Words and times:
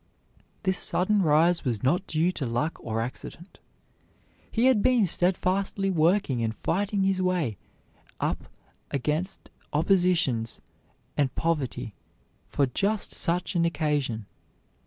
This 0.63 0.79
sudden 0.79 1.21
rise 1.21 1.63
was 1.63 1.83
not 1.83 2.07
due 2.07 2.31
to 2.31 2.45
luck 2.47 2.79
or 2.79 3.01
accident. 3.01 3.59
He 4.49 4.65
had 4.65 4.81
been 4.81 5.05
steadfastly 5.05 5.91
working 5.91 6.41
and 6.43 6.55
fighting 6.55 7.03
his 7.03 7.21
way 7.21 7.57
up 8.19 8.45
against 8.89 9.51
oppositions 9.71 10.59
and 11.15 11.35
poverty 11.35 11.93
for 12.49 12.65
just 12.65 13.13
such 13.13 13.53
an 13.55 13.63
occasion. 13.63 14.25